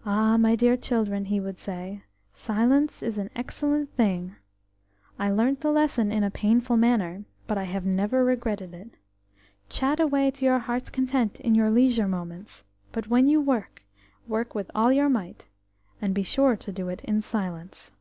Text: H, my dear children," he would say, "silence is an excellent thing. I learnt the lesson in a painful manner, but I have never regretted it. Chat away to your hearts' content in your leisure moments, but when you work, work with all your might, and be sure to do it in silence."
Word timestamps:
H, 0.00 0.34
my 0.40 0.56
dear 0.56 0.76
children," 0.76 1.26
he 1.26 1.38
would 1.38 1.60
say, 1.60 2.02
"silence 2.32 3.04
is 3.04 3.18
an 3.18 3.30
excellent 3.36 3.94
thing. 3.94 4.34
I 5.16 5.30
learnt 5.30 5.60
the 5.60 5.70
lesson 5.70 6.10
in 6.10 6.24
a 6.24 6.28
painful 6.32 6.76
manner, 6.76 7.22
but 7.46 7.56
I 7.56 7.62
have 7.62 7.86
never 7.86 8.24
regretted 8.24 8.74
it. 8.74 8.90
Chat 9.68 10.00
away 10.00 10.32
to 10.32 10.44
your 10.44 10.58
hearts' 10.58 10.90
content 10.90 11.38
in 11.38 11.54
your 11.54 11.70
leisure 11.70 12.08
moments, 12.08 12.64
but 12.90 13.06
when 13.06 13.28
you 13.28 13.40
work, 13.40 13.84
work 14.26 14.56
with 14.56 14.72
all 14.74 14.92
your 14.92 15.08
might, 15.08 15.46
and 16.02 16.14
be 16.16 16.24
sure 16.24 16.56
to 16.56 16.72
do 16.72 16.88
it 16.88 17.04
in 17.04 17.22
silence." 17.22 17.92